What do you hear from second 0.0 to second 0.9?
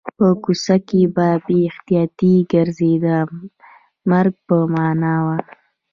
په کوڅه